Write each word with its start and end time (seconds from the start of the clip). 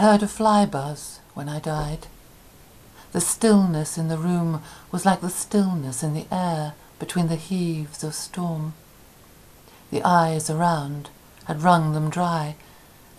Heard 0.00 0.22
a 0.22 0.28
fly 0.28 0.66
buzz 0.66 1.20
when 1.34 1.48
I 1.48 1.60
died. 1.60 2.06
The 3.12 3.20
stillness 3.20 3.98
in 3.98 4.08
the 4.08 4.18
room 4.18 4.62
was 4.90 5.04
like 5.04 5.20
the 5.20 5.30
stillness 5.30 6.02
in 6.02 6.14
the 6.14 6.26
air 6.32 6.74
between 6.98 7.28
the 7.28 7.36
heaves 7.36 8.02
of 8.02 8.14
storm. 8.14 8.74
The 9.90 10.02
eyes 10.02 10.48
around 10.48 11.10
had 11.44 11.62
wrung 11.62 11.92
them 11.92 12.08
dry, 12.08 12.56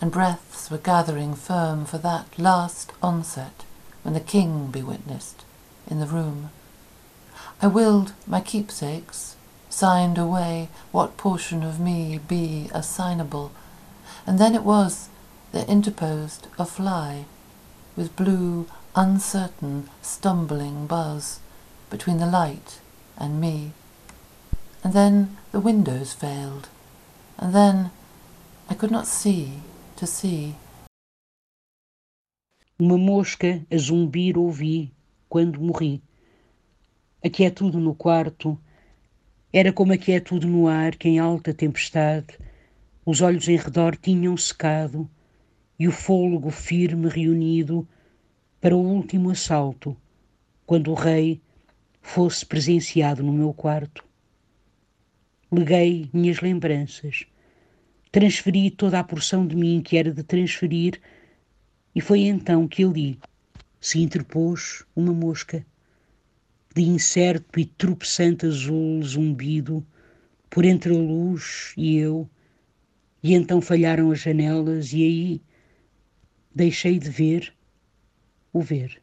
and 0.00 0.10
breaths 0.10 0.70
were 0.70 0.78
gathering 0.78 1.34
firm 1.34 1.84
for 1.84 1.98
that 1.98 2.38
last 2.38 2.92
onset 3.02 3.64
when 4.02 4.14
the 4.14 4.20
king 4.20 4.68
be 4.68 4.82
witnessed 4.82 5.44
in 5.86 6.00
the 6.00 6.06
room. 6.06 6.50
I 7.60 7.68
willed 7.68 8.12
my 8.26 8.40
keepsakes, 8.40 9.36
signed 9.70 10.18
away 10.18 10.68
what 10.90 11.16
portion 11.16 11.62
of 11.62 11.78
me 11.78 12.18
be 12.26 12.70
assignable, 12.74 13.52
and 14.26 14.38
then 14.38 14.54
it 14.54 14.64
was 14.64 15.08
there 15.52 15.66
interposed 15.68 16.48
a 16.58 16.64
fly, 16.64 17.24
with 17.94 18.16
blue, 18.16 18.66
uncertain, 18.96 19.88
stumbling 20.00 20.86
buzz, 20.86 21.40
between 21.90 22.18
the 22.18 22.26
light 22.26 22.80
and 23.18 23.40
me. 23.40 23.72
And 24.82 24.92
then 24.94 25.36
the 25.52 25.60
windows 25.60 26.14
failed, 26.14 26.68
and 27.38 27.54
then 27.54 27.90
I 28.68 28.74
could 28.74 28.90
not 28.90 29.06
see 29.06 29.60
to 29.96 30.06
see. 30.06 30.54
Uma 32.78 32.98
mosca 32.98 33.60
a 33.70 33.76
zumbir 33.76 34.36
ouvi 34.36 34.90
quando 35.28 35.60
morri. 35.60 36.02
A 37.22 37.28
quietude 37.28 37.76
no 37.76 37.94
quarto 37.94 38.58
era 39.52 39.72
como 39.72 39.92
a 39.92 39.98
quietude 39.98 40.46
no 40.46 40.66
ar 40.66 40.96
que 40.96 41.08
em 41.08 41.18
alta 41.20 41.54
tempestade 41.54 42.38
os 43.04 43.20
olhos 43.20 43.48
em 43.48 43.56
redor 43.56 43.96
tinham 43.96 44.36
secado 44.36 45.08
e 45.82 45.88
o 45.88 45.90
fôlego 45.90 46.48
firme 46.48 47.08
reunido 47.08 47.88
para 48.60 48.76
o 48.76 48.80
último 48.80 49.30
assalto, 49.30 49.96
quando 50.64 50.92
o 50.92 50.94
rei 50.94 51.40
fosse 52.00 52.46
presenciado 52.46 53.20
no 53.20 53.32
meu 53.32 53.52
quarto. 53.52 54.04
Leguei 55.50 56.08
minhas 56.12 56.38
lembranças, 56.38 57.26
transferi 58.12 58.70
toda 58.70 59.00
a 59.00 59.02
porção 59.02 59.44
de 59.44 59.56
mim 59.56 59.82
que 59.84 59.96
era 59.96 60.14
de 60.14 60.22
transferir, 60.22 61.00
e 61.92 62.00
foi 62.00 62.20
então 62.20 62.68
que 62.68 62.84
ali 62.84 63.18
se 63.80 63.98
interpôs 63.98 64.84
uma 64.94 65.12
mosca, 65.12 65.66
de 66.72 66.82
incerto 66.82 67.58
e 67.58 67.64
tropeçante 67.64 68.46
azul 68.46 69.02
zumbido, 69.02 69.84
por 70.48 70.64
entre 70.64 70.94
a 70.94 70.96
luz 70.96 71.74
e 71.76 71.96
eu, 71.96 72.30
e 73.20 73.34
então 73.34 73.60
falharam 73.60 74.12
as 74.12 74.20
janelas, 74.20 74.92
e 74.92 75.02
aí 75.02 75.42
deixei 76.54 76.98
de 76.98 77.10
ver 77.10 77.54
o 78.52 78.60
ver. 78.60 79.02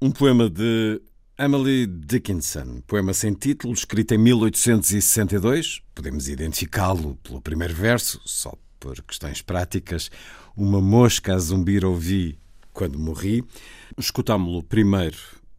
Um 0.00 0.10
poema 0.10 0.50
de 0.50 1.00
Emily 1.38 1.86
Dickinson, 1.86 2.80
poema 2.86 3.12
sem 3.14 3.32
título, 3.32 3.72
escrito 3.72 4.14
em 4.14 4.18
1862. 4.18 5.82
Podemos 5.94 6.28
identificá-lo 6.28 7.16
pelo 7.16 7.40
primeiro 7.40 7.74
verso, 7.74 8.20
só 8.24 8.52
por 8.78 9.02
questões 9.02 9.40
práticas. 9.40 10.10
Uma 10.56 10.80
mosca 10.80 11.34
a 11.34 11.38
zumbir 11.38 11.84
ouvi 11.84 12.38
quando 12.72 12.98
morri. 12.98 13.42
Escutámo-lo 13.96 14.62
primeiro 14.62 15.16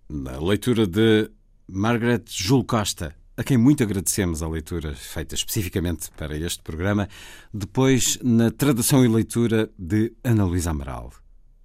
na 0.08 0.40
leitura 0.40 0.86
de 0.86 1.30
Margaret 1.68 2.24
Jul 2.28 2.64
Costa, 2.64 3.16
a 3.38 3.44
quem 3.44 3.58
muito 3.58 3.84
agradecemos 3.84 4.42
a 4.42 4.48
leitura 4.48 4.94
feita 4.96 5.36
especificamente 5.36 6.10
para 6.12 6.38
este 6.38 6.64
programa, 6.64 7.10
depois 7.54 8.18
na 8.24 8.50
tradução 8.50 9.04
e 9.04 9.10
leitura 9.10 9.70
de 9.78 10.14
Ana 10.24 10.46
Luísa 10.46 10.72
Amaral. 10.72 11.12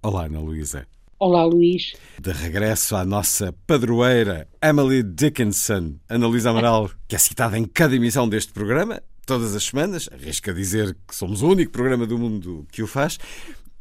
Olá, 0.03 0.25
Ana 0.25 0.41
Luísa. 0.41 0.85
Olá, 1.17 1.45
Luís. 1.45 1.93
De 2.19 2.31
regresso 2.31 2.95
à 2.95 3.05
nossa 3.05 3.53
padroeira, 3.65 4.49
Emily 4.61 5.01
Dickinson. 5.01 5.95
Ana 6.09 6.27
Luísa 6.27 6.49
Amaral, 6.49 6.91
que 7.07 7.15
é 7.15 7.19
citada 7.19 7.57
em 7.57 7.63
cada 7.63 7.95
emissão 7.95 8.27
deste 8.27 8.51
programa, 8.51 9.01
todas 9.25 9.55
as 9.55 9.63
semanas, 9.63 10.09
arrisca 10.11 10.53
dizer 10.53 10.97
que 11.07 11.15
somos 11.15 11.41
o 11.41 11.47
único 11.47 11.71
programa 11.71 12.05
do 12.05 12.17
mundo 12.17 12.67
que 12.69 12.83
o 12.83 12.87
faz. 12.87 13.17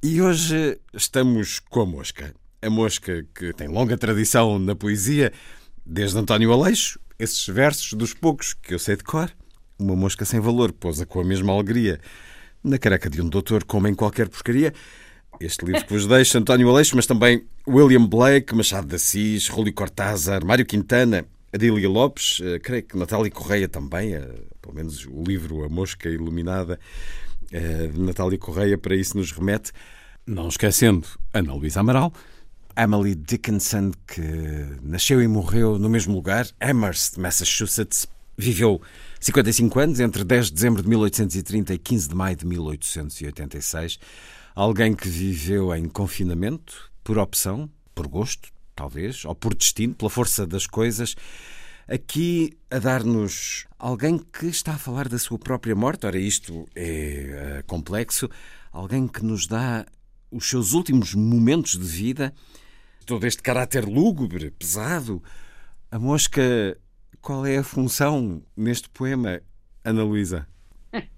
E 0.00 0.22
hoje 0.22 0.78
estamos 0.94 1.58
com 1.58 1.80
a 1.80 1.86
mosca. 1.86 2.34
A 2.62 2.70
mosca 2.70 3.26
que 3.34 3.52
tem 3.52 3.66
longa 3.66 3.96
tradição 3.96 4.60
na 4.60 4.76
poesia, 4.76 5.32
desde 5.84 6.18
António 6.18 6.52
Aleixo, 6.52 7.00
esses 7.20 7.46
versos 7.46 7.92
dos 7.92 8.14
poucos 8.14 8.54
que 8.54 8.72
eu 8.72 8.78
sei 8.78 8.96
de 8.96 9.04
cor. 9.04 9.30
Uma 9.78 9.94
mosca 9.94 10.24
sem 10.24 10.40
valor 10.40 10.72
pousa 10.72 11.04
com 11.04 11.20
a 11.20 11.24
mesma 11.24 11.52
alegria 11.52 12.00
na 12.64 12.78
careca 12.78 13.10
de 13.10 13.20
um 13.20 13.28
doutor 13.28 13.64
como 13.64 13.86
em 13.86 13.94
qualquer 13.94 14.28
porcaria. 14.28 14.72
Este 15.38 15.64
livro 15.64 15.84
que 15.84 15.92
vos 15.92 16.06
deixo, 16.06 16.38
António 16.38 16.68
Aleixo, 16.68 16.96
mas 16.96 17.06
também 17.06 17.44
William 17.68 18.06
Blake, 18.06 18.54
Machado 18.54 18.86
de 18.86 18.96
Assis, 18.96 19.48
Rúlio 19.48 19.72
Cortázar, 19.72 20.44
Mário 20.44 20.64
Quintana, 20.64 21.26
Adília 21.52 21.88
Lopes, 21.88 22.40
uh, 22.40 22.58
creio 22.62 22.82
que 22.82 22.96
Natália 22.96 23.30
Correia 23.30 23.68
também, 23.68 24.16
uh, 24.16 24.46
pelo 24.60 24.74
menos 24.74 25.06
o 25.06 25.22
livro 25.22 25.64
A 25.64 25.68
Mosca 25.68 26.08
Iluminada, 26.08 26.78
uh, 27.52 27.92
de 27.92 28.00
Natália 28.00 28.38
Correia, 28.38 28.78
para 28.78 28.94
isso 28.94 29.16
nos 29.16 29.30
remete. 29.32 29.72
Não 30.26 30.48
esquecendo 30.48 31.06
Ana 31.32 31.54
Luísa 31.54 31.80
Amaral, 31.80 32.12
Emily 32.82 33.14
Dickinson, 33.14 33.92
que 34.06 34.22
nasceu 34.82 35.20
e 35.20 35.28
morreu 35.28 35.78
no 35.78 35.90
mesmo 35.90 36.14
lugar, 36.14 36.46
Amherst, 36.58 37.18
Massachusetts, 37.18 38.06
viveu 38.38 38.80
55 39.20 39.78
anos, 39.78 40.00
entre 40.00 40.24
10 40.24 40.46
de 40.46 40.54
dezembro 40.54 40.82
de 40.82 40.88
1830 40.88 41.74
e 41.74 41.78
15 41.78 42.08
de 42.08 42.14
maio 42.14 42.36
de 42.36 42.46
1886. 42.46 43.98
Alguém 44.54 44.94
que 44.94 45.10
viveu 45.10 45.74
em 45.74 45.90
confinamento, 45.90 46.90
por 47.04 47.18
opção, 47.18 47.68
por 47.94 48.08
gosto, 48.08 48.48
talvez, 48.74 49.26
ou 49.26 49.34
por 49.34 49.54
destino, 49.54 49.94
pela 49.94 50.08
força 50.08 50.46
das 50.46 50.66
coisas. 50.66 51.14
Aqui 51.86 52.56
a 52.70 52.78
dar-nos 52.78 53.66
alguém 53.78 54.18
que 54.18 54.46
está 54.46 54.72
a 54.72 54.78
falar 54.78 55.06
da 55.06 55.18
sua 55.18 55.38
própria 55.38 55.76
morte. 55.76 56.06
Ora, 56.06 56.18
isto 56.18 56.66
é 56.74 57.60
uh, 57.60 57.66
complexo. 57.66 58.26
Alguém 58.72 59.06
que 59.06 59.22
nos 59.22 59.46
dá 59.46 59.84
os 60.30 60.48
seus 60.48 60.72
últimos 60.72 61.14
momentos 61.14 61.72
de 61.72 61.84
vida 61.84 62.32
todo 63.10 63.26
este 63.26 63.42
caráter 63.42 63.84
lúgubre, 63.86 64.52
pesado. 64.52 65.20
A 65.90 65.98
mosca, 65.98 66.78
qual 67.20 67.44
é 67.44 67.58
a 67.58 67.64
função 67.64 68.40
neste 68.56 68.88
poema, 68.88 69.40
Ana 69.84 70.04
Luísa? 70.04 70.46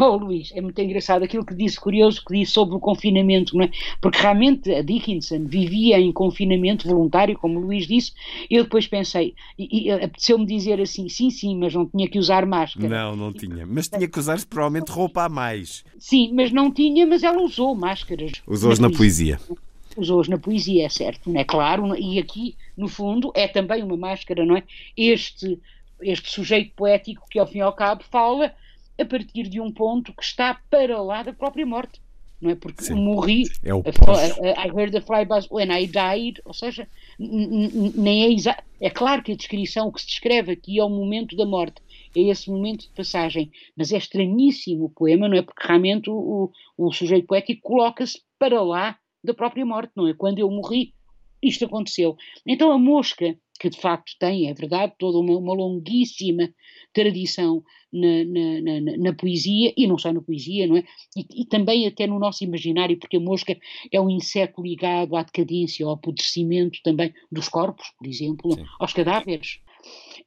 Oh, 0.00 0.16
Luís, 0.16 0.50
é 0.54 0.60
muito 0.62 0.80
engraçado 0.80 1.22
aquilo 1.22 1.44
que 1.44 1.54
disse, 1.54 1.78
curioso 1.78 2.24
que 2.24 2.32
disse 2.32 2.52
sobre 2.52 2.74
o 2.74 2.80
confinamento, 2.80 3.54
não 3.54 3.64
é? 3.64 3.70
Porque 4.00 4.18
realmente 4.18 4.72
a 4.72 4.80
Dickinson 4.80 5.44
vivia 5.44 6.00
em 6.00 6.10
confinamento 6.10 6.88
voluntário, 6.88 7.36
como 7.36 7.58
o 7.58 7.62
Luís 7.62 7.86
disse, 7.86 8.12
eu 8.48 8.64
depois 8.64 8.86
pensei, 8.86 9.34
e, 9.58 9.88
e 9.88 9.90
apeteceu-me 9.90 10.46
dizer 10.46 10.80
assim, 10.80 11.10
sim, 11.10 11.28
sim, 11.28 11.58
mas 11.58 11.74
não 11.74 11.84
tinha 11.84 12.08
que 12.08 12.18
usar 12.18 12.46
máscara. 12.46 12.88
Não, 12.88 13.14
não 13.14 13.34
tinha, 13.34 13.66
mas 13.66 13.86
tinha 13.86 14.08
que 14.08 14.18
usar 14.18 14.42
provavelmente 14.46 14.90
roupa 14.90 15.24
a 15.24 15.28
mais. 15.28 15.84
Sim, 15.98 16.32
mas 16.32 16.50
não 16.50 16.72
tinha, 16.72 17.06
mas 17.06 17.22
ela 17.22 17.42
usou 17.42 17.74
máscaras. 17.74 18.32
Usou-as 18.46 18.78
na, 18.78 18.88
na 18.88 18.96
poesia. 18.96 19.36
poesia 19.36 19.71
usou-os 19.96 20.28
na 20.28 20.38
poesia, 20.38 20.86
é 20.86 20.88
certo, 20.88 21.30
não 21.30 21.40
é 21.40 21.44
claro, 21.44 21.94
e 21.96 22.18
aqui, 22.18 22.56
no 22.76 22.88
fundo, 22.88 23.32
é 23.34 23.48
também 23.48 23.82
uma 23.82 23.96
máscara, 23.96 24.44
não 24.44 24.56
é? 24.56 24.62
Este, 24.96 25.60
este 26.00 26.30
sujeito 26.30 26.74
poético 26.74 27.26
que, 27.30 27.38
ao 27.38 27.46
fim 27.46 27.58
e 27.58 27.62
ao 27.62 27.72
cabo, 27.72 28.02
fala 28.10 28.54
a 28.98 29.04
partir 29.04 29.44
de 29.44 29.60
um 29.60 29.70
ponto 29.70 30.12
que 30.14 30.22
está 30.22 30.60
para 30.70 31.00
lá 31.00 31.22
da 31.22 31.32
própria 31.32 31.66
morte, 31.66 32.00
não 32.40 32.50
é? 32.50 32.54
Porque 32.54 32.82
Sim. 32.82 32.94
morri, 32.94 33.44
é 33.62 33.72
o 33.72 33.80
I 33.80 34.68
heard 34.68 34.92
the 34.92 35.00
fly 35.00 35.24
buzz 35.24 35.48
when 35.50 35.70
I 35.70 35.86
died, 35.86 36.40
ou 36.44 36.52
seja, 36.52 36.88
nem 37.18 38.24
é 38.24 38.32
exato. 38.32 38.62
É 38.80 38.90
claro 38.90 39.22
que 39.22 39.32
a 39.32 39.36
descrição, 39.36 39.92
que 39.92 40.00
se 40.00 40.08
descreve 40.08 40.52
aqui 40.52 40.78
é 40.78 40.84
o 40.84 40.90
momento 40.90 41.36
da 41.36 41.46
morte, 41.46 41.80
é 42.16 42.20
esse 42.20 42.50
momento 42.50 42.82
de 42.82 42.90
passagem, 42.90 43.50
mas 43.76 43.92
é 43.92 43.96
estranhíssimo 43.96 44.86
o 44.86 44.90
poema, 44.90 45.28
não 45.28 45.36
é? 45.36 45.42
Porque 45.42 45.66
realmente 45.66 46.10
o, 46.10 46.50
o, 46.76 46.86
o 46.88 46.92
sujeito 46.92 47.26
poético 47.26 47.62
coloca-se 47.62 48.20
para 48.38 48.60
lá 48.60 48.98
da 49.22 49.34
própria 49.34 49.64
morte, 49.64 49.92
não 49.96 50.08
é? 50.08 50.14
Quando 50.14 50.38
eu 50.38 50.50
morri, 50.50 50.94
isto 51.42 51.64
aconteceu. 51.64 52.16
Então 52.46 52.70
a 52.70 52.78
mosca, 52.78 53.36
que 53.58 53.68
de 53.68 53.78
facto 53.78 54.12
tem, 54.18 54.48
é 54.48 54.54
verdade, 54.54 54.94
toda 54.98 55.18
uma, 55.18 55.36
uma 55.36 55.54
longuíssima 55.54 56.52
tradição 56.92 57.62
na, 57.92 58.24
na, 58.24 58.80
na, 58.80 58.96
na, 58.96 59.12
poesia, 59.12 59.72
e 59.76 59.86
não 59.86 59.98
só 59.98 60.12
na 60.12 60.22
poesia, 60.22 60.66
não 60.66 60.76
é? 60.76 60.84
E, 61.16 61.42
e, 61.42 61.46
também 61.46 61.86
até 61.86 62.06
no 62.06 62.18
nosso 62.18 62.42
imaginário, 62.44 62.98
porque 62.98 63.16
a 63.16 63.20
mosca 63.20 63.56
é 63.92 64.00
um 64.00 64.08
inseto 64.08 64.62
ligado 64.62 65.14
à 65.16 65.22
decadência, 65.22 65.84
ao 65.84 65.92
apodrecimento 65.92 66.78
também 66.82 67.12
dos 67.30 67.48
corpos, 67.48 67.92
por 67.98 68.06
exemplo, 68.06 68.52
Sim. 68.54 68.64
aos 68.78 68.92
cadáveres. 68.92 69.60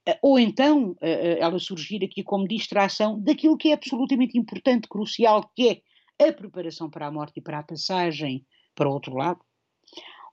Eh, 0.06 0.20
ou 0.22 0.38
então 0.38 0.96
eh, 1.02 1.38
eh, 1.38 1.40
ela 1.40 1.58
surgir 1.60 2.04
aqui 2.04 2.24
como 2.24 2.48
distração 2.48 3.20
daquilo 3.20 3.58
que 3.58 3.70
é 3.70 3.74
absolutamente 3.74 4.38
importante, 4.38 4.88
crucial, 4.88 5.50
que 5.56 5.82
é 6.20 6.28
a 6.28 6.34
preparação 6.34 6.90
para 6.90 7.08
a 7.08 7.12
morte 7.12 7.40
e 7.40 7.42
para 7.42 7.60
a 7.60 7.64
passagem 7.64 8.46
para 8.76 8.90
o 8.90 8.94
outro 8.94 9.16
lado. 9.16 9.40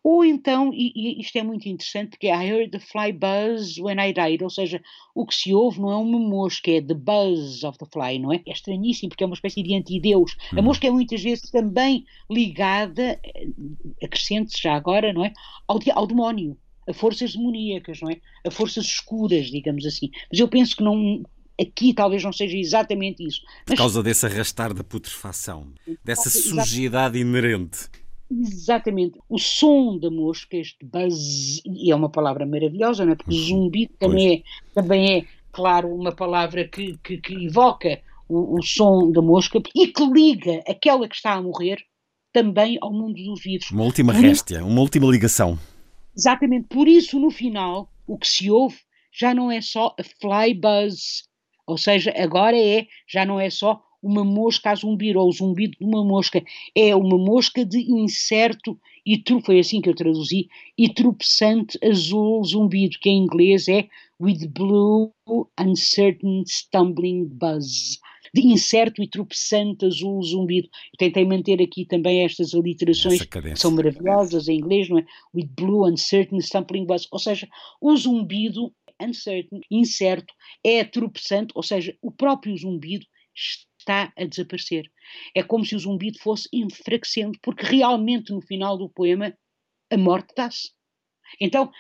Ou 0.05 0.25
então, 0.25 0.73
e, 0.75 0.93
e, 0.97 1.21
isto 1.21 1.39
é 1.39 1.45
muito 1.45 1.69
interessante, 1.69 2.19
que 2.19 2.27
é 2.27 2.35
I 2.35 2.49
heard 2.49 2.71
the 2.73 2.81
fly 2.81 3.13
buzz 3.13 3.79
when 3.79 4.01
I 4.01 4.13
died, 4.13 4.43
ou 4.43 4.51
seja, 4.51 4.83
o 5.15 5.25
que 5.25 5.35
se 5.35 5.55
ouve 5.55 5.81
não 5.81 5.93
é 5.93 5.97
uma 5.97 6.19
mosca, 6.19 6.73
é 6.73 6.81
the 6.81 6.95
buzz 6.95 7.63
of 7.63 7.79
the 7.79 7.87
fly, 7.87 8.19
não 8.19 8.33
é? 8.33 8.43
É 8.45 8.53
estranhíssimo, 8.53 9.11
porque 9.11 9.23
é 9.23 9.27
uma 9.27 9.37
espécie 9.37 9.63
de 9.63 9.77
antideus. 9.77 10.37
A 10.53 10.57
uhum. 10.57 10.63
mosca 10.65 10.89
é 10.89 10.91
muitas 10.91 11.23
vezes 11.23 11.49
também 11.51 12.05
ligada, 12.29 13.21
acrescente 14.03 14.61
já 14.61 14.75
agora, 14.75 15.13
não 15.13 15.25
é? 15.25 15.33
Ao, 15.69 15.79
ao 15.95 16.07
demónio 16.07 16.59
a 16.89 16.93
forças 16.93 17.35
demoníacas, 17.35 18.01
não 18.01 18.11
é? 18.11 18.21
A 18.45 18.51
forças 18.51 18.87
escuras, 18.87 19.47
digamos 19.47 19.87
assim. 19.87 20.11
Mas 20.29 20.41
eu 20.41 20.49
penso 20.49 20.77
que 20.77 20.83
não, 20.83 21.23
aqui 21.61 21.95
talvez 21.95 22.25
não 22.25 22.33
seja 22.33 22.57
exatamente 22.57 23.25
isso. 23.25 23.41
Por 23.65 23.71
Mas, 23.71 23.79
causa 23.79 24.03
desse 24.03 24.27
arrastar 24.27 24.75
da 24.75 24.83
putrefação, 24.83 25.73
dessa 26.05 26.29
sujidade 26.29 27.19
inerente. 27.19 27.89
Exatamente. 28.41 29.19
O 29.29 29.39
som 29.39 29.99
da 29.99 30.11
mosca, 30.11 30.57
este 30.57 30.85
buzz, 30.85 31.61
e 31.65 31.91
é 31.91 31.95
uma 31.95 32.09
palavra 32.09 32.47
maravilhosa, 32.47 33.05
não 33.05 33.13
é? 33.13 33.17
Porque 33.17 33.35
zumbi 33.35 33.89
também 33.99 34.35
é, 34.35 34.43
também 34.75 35.19
é, 35.19 35.25
claro, 35.53 35.95
uma 35.95 36.13
palavra 36.13 36.67
que, 36.67 36.97
que, 36.99 37.19
que 37.19 37.47
evoca 37.47 38.01
o, 38.29 38.59
o, 38.59 38.63
som 38.63 39.11
da 39.13 39.21
mosca 39.21 39.61
e 39.75 39.89
que 39.89 40.07
liga 40.07 40.63
aquela 40.67 41.09
que 41.09 41.15
está 41.15 41.35
a 41.35 41.43
morrer 41.43 41.79
também 42.33 42.79
ao 42.81 42.93
mundo 42.93 43.23
dos 43.23 43.43
vivos. 43.43 43.71
Uma 43.71 43.85
última 43.85 44.13
réstia, 44.13 44.65
uma 44.65 44.81
última 44.81 45.07
ligação. 45.07 45.59
Exatamente 46.17 46.69
por 46.69 46.89
isso, 46.89 47.19
no 47.19 47.31
final, 47.31 47.91
o 48.07 48.17
que 48.17 48.27
se 48.27 48.51
ouve 48.51 48.79
já 49.13 49.35
não 49.35 49.51
é 49.51 49.61
só 49.61 49.95
a 49.99 50.03
fly 50.03 50.55
buzz, 50.55 51.25
ou 51.67 51.77
seja, 51.77 52.13
agora 52.17 52.57
é, 52.59 52.87
já 53.07 53.27
não 53.27 53.39
é 53.39 53.51
só 53.51 53.83
uma 54.03 54.25
mosca 54.25 54.71
a 54.71 54.75
zumbir 54.75 55.17
ou 55.17 55.29
o 55.29 55.33
zumbido 55.33 55.77
de 55.79 55.85
uma 55.85 56.05
mosca, 56.05 56.43
é 56.75 56.95
uma 56.97 57.17
mosca 57.17 57.65
de 57.65 57.79
incerto 57.91 58.79
e 59.05 59.23
foi 59.45 59.59
assim 59.59 59.81
que 59.81 59.89
eu 59.89 59.95
traduzi, 59.95 60.49
e 60.79 60.89
tropeçante 60.89 61.79
azul 61.83 62.45
zumbido, 62.45 62.99
que 63.01 63.11
em 63.11 63.25
inglês 63.25 63.67
é 63.69 63.89
with 64.21 64.47
blue 64.49 65.13
uncertain 65.59 66.45
stumbling 66.47 67.25
buzz 67.25 67.99
de 68.35 68.47
incerto 68.47 69.03
e 69.03 69.09
tropeçante 69.09 69.85
azul 69.85 70.23
zumbido. 70.23 70.69
Eu 70.93 70.99
tentei 70.99 71.25
manter 71.25 71.61
aqui 71.61 71.85
também 71.85 72.25
estas 72.25 72.55
aliterações 72.55 73.21
que 73.23 73.57
são 73.57 73.73
maravilhosas 73.73 74.49
em 74.49 74.57
inglês, 74.57 74.89
não 74.89 74.99
é? 74.99 75.05
With 75.35 75.51
blue, 75.55 75.87
uncertain, 75.87 76.41
stumbling 76.41 76.87
buzz. 76.87 77.07
Ou 77.11 77.19
seja, 77.19 77.47
o 77.81 77.95
zumbido, 77.95 78.73
uncertain, 79.01 79.61
incerto, 79.71 80.33
é 80.65 80.83
tropeçante, 80.83 81.53
ou 81.55 81.63
seja, 81.63 81.95
o 82.01 82.11
próprio 82.11 82.57
zumbido 82.57 83.05
está 83.83 84.13
a 84.17 84.25
desaparecer. 84.25 84.91
É 85.35 85.43
como 85.43 85.65
se 85.65 85.77
o 85.77 85.79
zumbido 85.79 86.19
fosse 86.19 86.49
enfraquecendo, 86.53 87.39
porque 87.43 87.65
realmente 87.65 88.33
no 88.33 88.41
final 88.41 88.77
do 88.77 88.89
poema 88.89 89.37
a 89.91 89.97
morte 89.97 90.33
dá-se. 90.37 90.73
Então 91.41 91.71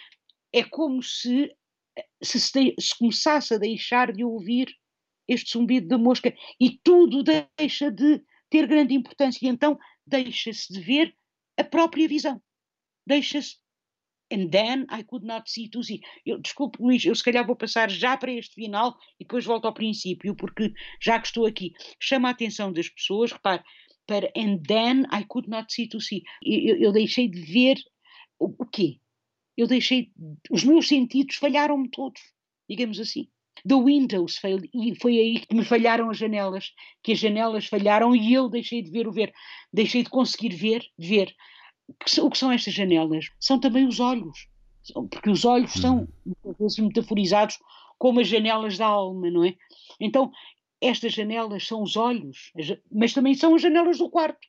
é 0.52 0.62
como 0.62 1.02
se 1.02 1.50
se, 2.22 2.38
se 2.78 2.98
começasse 2.98 3.54
a 3.54 3.58
deixar 3.58 4.12
de 4.12 4.24
ouvir 4.24 4.68
este 5.28 5.52
zumbido 5.52 5.88
da 5.88 5.98
mosca, 5.98 6.34
e 6.58 6.78
tudo 6.82 7.22
deixa 7.22 7.90
de 7.90 8.22
ter 8.50 8.66
grande 8.66 8.94
importância, 8.94 9.44
e 9.44 9.48
então 9.48 9.78
deixa-se 10.06 10.72
de 10.72 10.80
ver 10.80 11.14
a 11.56 11.64
própria 11.64 12.08
visão. 12.08 12.42
Deixa-se. 13.06 13.61
And 14.32 14.48
then 14.50 14.86
I 14.90 15.02
could 15.04 15.26
not 15.26 15.50
see 15.50 15.68
to 15.68 15.82
see. 15.82 16.00
Eu, 16.24 16.40
desculpe, 16.40 16.82
Luís, 16.82 17.04
eu 17.04 17.14
se 17.14 17.22
calhar 17.22 17.46
vou 17.46 17.54
passar 17.54 17.90
já 17.90 18.16
para 18.16 18.32
este 18.32 18.54
final 18.54 18.96
e 19.20 19.24
depois 19.24 19.44
volto 19.44 19.66
ao 19.66 19.74
princípio, 19.74 20.34
porque 20.34 20.72
já 21.00 21.20
que 21.20 21.26
estou 21.26 21.44
aqui, 21.44 21.72
chama 22.00 22.28
a 22.28 22.32
atenção 22.32 22.72
das 22.72 22.88
pessoas, 22.88 23.32
repare, 23.32 23.62
para 24.06 24.32
and 24.36 24.62
then 24.66 25.04
I 25.12 25.24
could 25.28 25.48
not 25.48 25.72
see 25.72 25.88
to 25.88 26.00
see. 26.00 26.22
Eu, 26.42 26.76
eu 26.78 26.92
deixei 26.92 27.28
de 27.28 27.40
ver 27.40 27.76
o, 28.38 28.46
o 28.58 28.66
quê? 28.66 28.98
Eu 29.56 29.66
deixei. 29.66 30.10
Os 30.50 30.64
meus 30.64 30.88
sentidos 30.88 31.36
falharam-me 31.36 31.90
todos, 31.90 32.22
digamos 32.68 32.98
assim. 32.98 33.28
The 33.66 33.76
Windows 33.76 34.38
failed, 34.38 34.68
e 34.74 34.94
foi 35.00 35.18
aí 35.18 35.40
que 35.40 35.54
me 35.54 35.64
falharam 35.64 36.10
as 36.10 36.18
janelas, 36.18 36.72
que 37.02 37.12
as 37.12 37.18
janelas 37.18 37.66
falharam 37.66 38.16
e 38.16 38.32
eu 38.32 38.48
deixei 38.48 38.82
de 38.82 38.90
ver 38.90 39.06
o 39.06 39.12
ver, 39.12 39.32
deixei 39.72 40.02
de 40.02 40.10
conseguir 40.10 40.54
ver, 40.56 40.82
ver. 40.98 41.32
O 42.20 42.30
que 42.30 42.38
são 42.38 42.52
estas 42.52 42.74
janelas? 42.74 43.26
São 43.38 43.58
também 43.58 43.86
os 43.86 44.00
olhos, 44.00 44.48
porque 45.10 45.30
os 45.30 45.44
olhos 45.44 45.72
são 45.72 46.00
uhum. 46.00 46.08
muitas 46.24 46.58
vezes 46.58 46.78
metaforizados 46.78 47.58
como 47.98 48.20
as 48.20 48.28
janelas 48.28 48.76
da 48.78 48.86
alma, 48.86 49.30
não 49.30 49.44
é? 49.44 49.54
Então, 50.00 50.32
estas 50.80 51.12
janelas 51.12 51.66
são 51.66 51.82
os 51.82 51.96
olhos, 51.96 52.52
mas 52.90 53.12
também 53.12 53.34
são 53.34 53.54
as 53.54 53.62
janelas 53.62 53.98
do 53.98 54.10
quarto. 54.10 54.48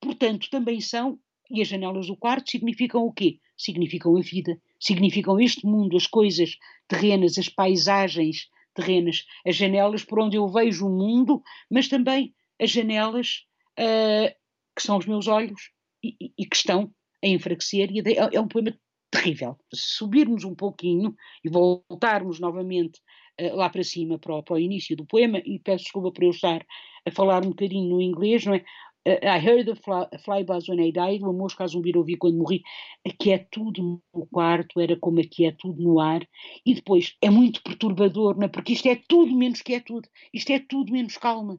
Portanto, 0.00 0.48
também 0.50 0.80
são, 0.80 1.18
e 1.50 1.60
as 1.60 1.68
janelas 1.68 2.06
do 2.06 2.16
quarto 2.16 2.50
significam 2.50 3.02
o 3.02 3.12
quê? 3.12 3.40
Significam 3.56 4.16
a 4.16 4.20
vida, 4.20 4.56
significam 4.78 5.40
este 5.40 5.66
mundo, 5.66 5.96
as 5.96 6.06
coisas 6.06 6.56
terrenas, 6.86 7.38
as 7.38 7.48
paisagens 7.48 8.48
terrenas, 8.74 9.24
as 9.46 9.56
janelas 9.56 10.04
por 10.04 10.20
onde 10.20 10.36
eu 10.36 10.46
vejo 10.46 10.86
o 10.86 10.90
mundo, 10.90 11.42
mas 11.70 11.88
também 11.88 12.34
as 12.60 12.70
janelas 12.70 13.44
uh, 13.78 14.32
que 14.76 14.82
são 14.82 14.98
os 14.98 15.06
meus 15.06 15.26
olhos 15.26 15.70
e, 16.04 16.32
e, 16.38 16.46
que 16.46 16.56
estão 16.56 16.90
a 17.22 17.26
enfraquecer. 17.26 17.90
E 17.90 18.00
é, 18.00 18.36
é 18.36 18.40
um 18.40 18.48
poema 18.48 18.76
terrível. 19.10 19.56
Se 19.72 19.96
subirmos 19.96 20.44
um 20.44 20.54
pouquinho 20.54 21.14
e 21.44 21.48
voltarmos 21.48 22.40
novamente 22.40 23.00
uh, 23.40 23.56
lá 23.56 23.68
para 23.70 23.84
cima, 23.84 24.18
para 24.18 24.36
o, 24.36 24.42
para 24.42 24.54
o, 24.54 24.58
início 24.58 24.96
do 24.96 25.06
poema, 25.06 25.38
e 25.44 25.58
peço 25.58 25.84
desculpa 25.84 26.12
por 26.12 26.24
eu 26.24 26.30
estar 26.30 26.64
a 27.06 27.10
falar 27.10 27.44
um 27.44 27.50
bocadinho 27.50 27.88
no 27.88 28.02
inglês, 28.02 28.44
não 28.44 28.54
é? 28.54 28.64
I 29.06 29.38
heard 29.38 29.68
a 29.68 29.76
fly, 29.76 30.06
fly 30.24 30.42
buzz 30.44 30.66
when 30.66 30.80
I 30.80 30.90
died, 30.90 31.22
uma 31.22 31.32
mosca 31.32 31.64
a 31.64 31.66
zumbir 31.66 31.94
ouvi 31.94 32.16
quando 32.16 32.38
morri. 32.38 32.62
É 33.04 33.38
tudo 33.38 34.00
no 34.14 34.26
quarto, 34.28 34.80
era 34.80 34.96
como 34.96 35.20
aqui 35.20 35.44
é 35.44 35.52
tudo 35.52 35.82
no 35.82 36.00
ar. 36.00 36.26
E 36.64 36.74
depois 36.74 37.14
é 37.20 37.28
muito 37.28 37.62
perturbador, 37.62 38.38
não 38.38 38.46
é? 38.46 38.48
porque 38.48 38.72
isto 38.72 38.88
é 38.88 38.98
tudo 39.06 39.36
menos 39.36 39.60
que 39.60 39.74
é 39.74 39.80
tudo. 39.80 40.08
Isto 40.32 40.52
é 40.52 40.58
tudo 40.58 40.90
menos 40.90 41.18
calma. 41.18 41.58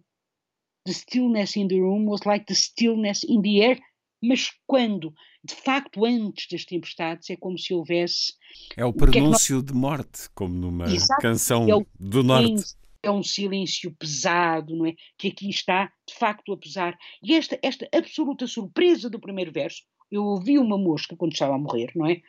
The 0.85 0.93
stillness 0.93 1.55
in 1.55 1.67
the 1.67 1.75
room 1.75 2.07
was 2.07 2.21
like 2.25 2.45
the 2.47 2.55
stillness 2.55 3.23
in 3.23 3.41
the 3.43 3.61
air. 3.63 3.79
Mas 4.21 4.51
quando, 4.65 5.13
de 5.43 5.53
facto, 5.53 6.05
antes 6.05 6.47
das 6.49 6.65
tempestades, 6.65 7.29
é 7.29 7.35
como 7.35 7.57
se 7.57 7.73
houvesse. 7.73 8.33
É 8.75 8.83
o 8.85 8.93
pronúncio 8.93 9.53
é 9.53 9.57
nós... 9.57 9.65
de 9.65 9.73
morte, 9.73 10.29
como 10.33 10.53
numa 10.53 10.85
Exato. 10.85 11.21
canção 11.21 11.69
é 11.69 11.75
o... 11.75 11.85
do 11.99 12.23
Norte 12.23 12.75
é 13.05 13.11
um 13.11 13.23
silêncio 13.23 13.95
pesado, 13.97 14.75
não 14.75 14.87
é? 14.87 14.95
Que 15.17 15.27
aqui 15.27 15.49
está, 15.49 15.91
de 16.07 16.15
facto, 16.15 16.51
a 16.51 16.57
pesar. 16.57 16.97
E 17.21 17.35
esta, 17.35 17.57
esta 17.61 17.87
absoluta 17.93 18.47
surpresa 18.47 19.09
do 19.09 19.19
primeiro 19.19 19.51
verso, 19.51 19.83
eu 20.11 20.23
ouvi 20.23 20.57
uma 20.57 20.77
mosca 20.77 21.15
quando 21.15 21.33
estava 21.33 21.55
a 21.55 21.59
morrer, 21.59 21.91
não 21.95 22.07
é? 22.07 22.21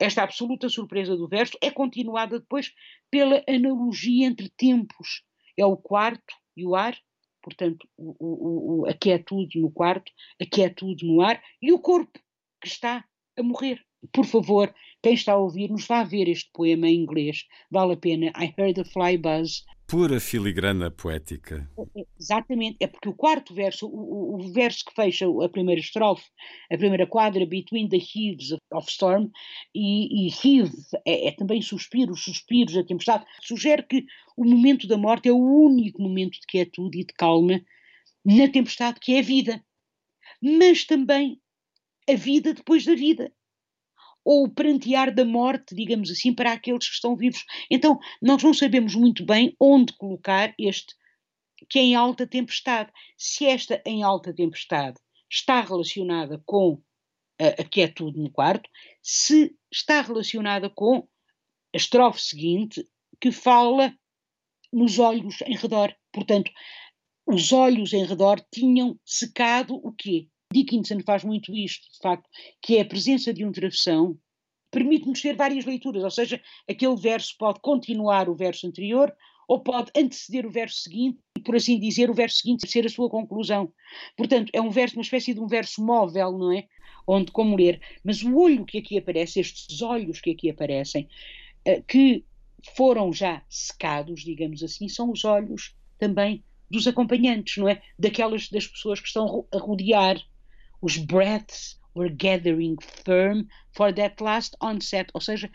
Esta 0.00 0.22
absoluta 0.22 0.68
surpresa 0.68 1.16
do 1.16 1.28
verso 1.28 1.56
é 1.60 1.70
continuada 1.70 2.40
depois 2.40 2.72
pela 3.10 3.42
analogia 3.48 4.26
entre 4.26 4.48
tempos. 4.56 5.22
É 5.56 5.66
o 5.66 5.76
quarto 5.76 6.34
e 6.56 6.66
o 6.66 6.74
ar, 6.74 6.96
portanto, 7.42 7.88
o, 7.96 8.16
o, 8.18 8.80
o, 8.82 8.86
a 8.86 8.94
quietude 8.94 9.60
no 9.60 9.70
quarto, 9.70 10.10
a 10.40 10.46
quietude 10.46 11.06
no 11.06 11.20
ar, 11.20 11.42
e 11.60 11.72
o 11.72 11.78
corpo 11.78 12.18
que 12.60 12.68
está 12.68 13.04
a 13.36 13.42
morrer. 13.42 13.80
Por 14.12 14.24
favor, 14.24 14.74
quem 15.02 15.14
está 15.14 15.32
a 15.32 15.38
ouvir-nos, 15.38 15.86
vá 15.86 16.02
ver 16.02 16.28
este 16.28 16.50
poema 16.52 16.88
em 16.88 16.96
inglês. 16.96 17.46
Vale 17.70 17.94
a 17.94 17.96
pena. 17.96 18.32
I 18.36 18.52
heard 18.58 18.80
a 18.80 18.84
fly 18.84 19.16
buzz 19.16 19.64
pura 19.92 20.18
filigrana 20.18 20.90
poética. 20.90 21.70
Exatamente, 22.18 22.78
é 22.80 22.86
porque 22.86 23.10
o 23.10 23.14
quarto 23.14 23.52
verso, 23.52 23.86
o, 23.86 24.36
o, 24.36 24.50
verso 24.50 24.86
que 24.86 24.94
fecha 24.94 25.26
a 25.44 25.48
primeira 25.50 25.82
estrofe, 25.82 26.24
a 26.72 26.78
primeira 26.78 27.06
quadra, 27.06 27.44
Between 27.44 27.90
the 27.90 27.98
Heaves 27.98 28.56
of 28.72 28.90
Storm, 28.90 29.28
e, 29.74 30.28
e 30.28 30.30
heave 30.30 30.72
é, 31.06 31.28
é, 31.28 31.32
também 31.32 31.60
suspiros, 31.60 32.24
suspiros, 32.24 32.74
a 32.74 32.82
tempestade, 32.82 33.26
sugere 33.42 33.82
que 33.82 34.06
o 34.34 34.46
momento 34.46 34.86
da 34.86 34.96
morte 34.96 35.28
é 35.28 35.32
o 35.32 35.36
único 35.36 36.00
momento 36.00 36.40
de 36.40 36.46
quietude 36.48 37.00
e 37.00 37.04
de 37.04 37.12
calma 37.12 37.60
na 38.24 38.48
tempestade, 38.48 38.98
que 38.98 39.16
é 39.16 39.18
a 39.18 39.22
vida. 39.22 39.62
Mas 40.40 40.86
também 40.86 41.38
a 42.08 42.14
vida 42.14 42.54
depois 42.54 42.86
da 42.86 42.94
vida 42.94 43.30
ou 44.24 44.44
o 44.44 44.50
prantear 44.50 45.14
da 45.14 45.24
morte, 45.24 45.74
digamos 45.74 46.10
assim, 46.10 46.34
para 46.34 46.52
aqueles 46.52 46.88
que 46.88 46.94
estão 46.94 47.16
vivos. 47.16 47.44
Então, 47.70 47.98
nós 48.20 48.42
não 48.42 48.54
sabemos 48.54 48.94
muito 48.94 49.24
bem 49.24 49.54
onde 49.60 49.92
colocar 49.94 50.54
este 50.58 50.94
que 51.68 51.78
é 51.78 51.82
em 51.82 51.94
alta 51.94 52.26
tempestade. 52.26 52.90
Se 53.16 53.46
esta 53.46 53.80
em 53.86 54.02
alta 54.02 54.34
tempestade 54.34 54.98
está 55.30 55.60
relacionada 55.60 56.42
com 56.44 56.82
a 57.38 57.64
quietude 57.64 58.18
no 58.18 58.30
quarto, 58.30 58.68
se 59.02 59.56
está 59.72 60.00
relacionada 60.02 60.68
com 60.70 61.08
a 61.74 61.76
estrofe 61.76 62.20
seguinte, 62.20 62.86
que 63.20 63.32
fala 63.32 63.94
nos 64.72 64.98
olhos 64.98 65.40
em 65.42 65.56
redor. 65.56 65.94
Portanto, 66.12 66.50
os 67.26 67.52
olhos 67.52 67.92
em 67.92 68.04
redor 68.04 68.44
tinham 68.52 68.98
secado 69.04 69.74
o 69.74 69.92
quê? 69.92 70.28
Dickinson 70.52 71.00
faz 71.00 71.24
muito 71.24 71.54
isto, 71.54 71.90
de 71.92 71.98
facto, 71.98 72.28
que 72.60 72.76
é 72.76 72.82
a 72.82 72.84
presença 72.84 73.32
de 73.32 73.44
um 73.44 73.52
travessão, 73.52 74.18
permite-nos 74.70 75.20
ter 75.20 75.36
várias 75.36 75.64
leituras, 75.64 76.02
ou 76.02 76.10
seja, 76.10 76.40
aquele 76.68 76.96
verso 76.96 77.34
pode 77.38 77.60
continuar 77.60 78.28
o 78.28 78.34
verso 78.34 78.66
anterior 78.66 79.14
ou 79.48 79.60
pode 79.60 79.90
anteceder 79.96 80.46
o 80.46 80.50
verso 80.50 80.80
seguinte 80.80 81.18
e, 81.36 81.40
por 81.40 81.56
assim 81.56 81.78
dizer, 81.78 82.08
o 82.08 82.14
verso 82.14 82.38
seguinte 82.38 82.68
ser 82.68 82.86
a 82.86 82.88
sua 82.88 83.10
conclusão. 83.10 83.72
Portanto, 84.16 84.50
é 84.54 84.60
um 84.60 84.70
verso, 84.70 84.96
uma 84.96 85.02
espécie 85.02 85.34
de 85.34 85.40
um 85.40 85.46
verso 85.46 85.84
móvel, 85.84 86.32
não 86.38 86.52
é? 86.52 86.66
Onde 87.06 87.30
como 87.32 87.56
ler. 87.56 87.80
Mas 88.02 88.22
o 88.22 88.34
olho 88.36 88.64
que 88.64 88.78
aqui 88.78 88.96
aparece, 88.96 89.40
estes 89.40 89.82
olhos 89.82 90.20
que 90.20 90.30
aqui 90.30 90.48
aparecem, 90.48 91.08
eh, 91.64 91.82
que 91.82 92.24
foram 92.76 93.12
já 93.12 93.42
secados, 93.48 94.22
digamos 94.22 94.62
assim, 94.62 94.88
são 94.88 95.10
os 95.10 95.24
olhos 95.24 95.74
também 95.98 96.42
dos 96.70 96.86
acompanhantes, 96.86 97.58
não 97.58 97.68
é? 97.68 97.82
Daquelas 97.98 98.48
das 98.48 98.66
pessoas 98.66 99.00
que 99.00 99.06
estão 99.06 99.46
a 99.52 99.58
rodear. 99.58 100.16
Os 100.82 100.96
breaths 100.98 101.78
were 101.94 102.10
gathering 102.10 102.76
firm 103.04 103.46
for 103.70 103.92
that 103.94 104.20
last 104.20 104.56
onset, 104.60 105.10
ou 105.14 105.20
seja, 105.20 105.50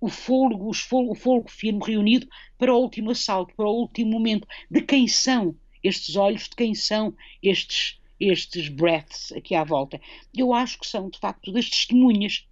o 0.00 0.08
fôlego, 0.08 0.68
o 0.68 0.74
fôlego, 0.74 1.12
o 1.12 1.14
fôlego 1.14 1.50
firme 1.50 1.80
reunido 1.84 2.26
para 2.58 2.74
o 2.74 2.78
último 2.78 3.12
assalto, 3.12 3.54
para 3.54 3.68
o 3.68 3.80
último 3.80 4.10
momento. 4.10 4.46
De 4.68 4.82
quem 4.82 5.06
são 5.06 5.54
estes 5.84 6.16
olhos, 6.16 6.48
de 6.48 6.56
quem 6.56 6.74
são 6.74 7.14
estes, 7.42 8.00
estes 8.18 8.68
breaths 8.68 9.30
aqui 9.32 9.54
à 9.54 9.62
volta? 9.62 10.00
Eu 10.36 10.52
acho 10.52 10.80
que 10.80 10.86
são, 10.86 11.08
de 11.08 11.18
facto, 11.18 11.52
das 11.52 11.70
testemunhas 11.70 12.46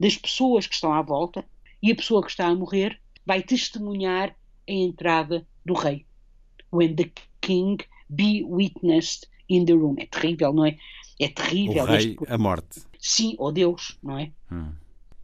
das 0.00 0.16
pessoas 0.16 0.66
que 0.66 0.74
estão 0.74 0.92
à 0.92 1.02
volta 1.02 1.44
e 1.82 1.90
a 1.90 1.94
pessoa 1.94 2.22
que 2.22 2.30
está 2.30 2.46
a 2.46 2.54
morrer 2.54 3.00
vai 3.26 3.42
testemunhar 3.42 4.30
a 4.68 4.72
entrada 4.72 5.46
do 5.64 5.74
rei. 5.74 6.06
When 6.72 6.94
the 6.96 7.10
king 7.40 7.78
be 8.08 8.44
witnessed 8.44 9.28
in 9.48 9.64
the 9.64 9.72
room. 9.72 9.96
É 9.98 10.06
terrível, 10.06 10.52
não 10.52 10.66
é? 10.66 10.76
É 11.18 11.28
terrível. 11.28 11.84
O 11.84 11.86
rei, 11.86 12.10
este... 12.10 12.16
a 12.28 12.38
morte. 12.38 12.82
Sim, 12.98 13.34
ou 13.38 13.52
Deus, 13.52 13.98
não 14.02 14.18
é? 14.18 14.32
Hum. 14.50 14.72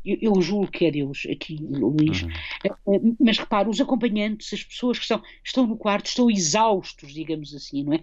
Eu, 0.05 0.19
eu 0.21 0.43
julgo 0.43 0.71
que 0.71 0.85
é 0.85 0.91
Deus 0.91 1.27
aqui, 1.31 1.57
Luís. 1.57 2.23
Uhum. 2.23 2.31
Eh, 2.65 2.69
eh, 2.69 3.01
mas 3.19 3.39
repara, 3.39 3.71
os 3.71 3.81
acompanhantes, 3.81 4.53
as 4.53 4.63
pessoas 4.63 4.99
que 4.99 5.05
estão, 5.05 5.23
estão 5.43 5.67
no 5.67 5.77
quarto, 5.77 6.07
estão 6.07 6.31
exaustos, 6.31 7.13
digamos 7.13 7.55
assim, 7.55 7.85
não 7.85 7.95
é? 7.95 8.01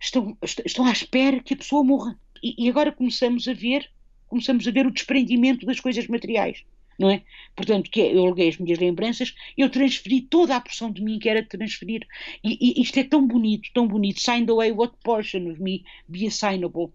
Estão, 0.00 0.36
estão 0.64 0.86
à 0.86 0.92
espera 0.92 1.40
que 1.40 1.54
a 1.54 1.56
pessoa 1.56 1.84
morra. 1.84 2.18
E, 2.42 2.64
e 2.64 2.68
agora 2.68 2.92
começamos 2.92 3.46
a 3.48 3.52
ver, 3.52 3.90
começamos 4.28 4.66
a 4.66 4.70
ver 4.70 4.86
o 4.86 4.90
desprendimento 4.90 5.66
das 5.66 5.80
coisas 5.80 6.06
materiais 6.06 6.64
não 6.98 7.10
é? 7.10 7.22
Portanto, 7.54 7.90
que 7.90 8.00
é, 8.00 8.14
eu 8.14 8.24
aluguei 8.24 8.48
as 8.48 8.58
minhas 8.58 8.78
lembranças, 8.78 9.34
eu 9.56 9.70
transferi 9.70 10.22
toda 10.22 10.56
a 10.56 10.60
porção 10.60 10.90
de 10.90 11.02
mim 11.02 11.18
que 11.18 11.28
era 11.28 11.42
transferir. 11.42 12.06
E, 12.42 12.78
e, 12.78 12.82
isto 12.82 12.98
é 12.98 13.04
tão 13.04 13.26
bonito, 13.26 13.70
tão 13.72 13.86
bonito. 13.86 14.20
Signed 14.20 14.50
away 14.50 14.72
what 14.72 14.94
portion 15.02 15.50
of 15.50 15.62
me 15.62 15.84
be 16.08 16.26
assignable. 16.26 16.92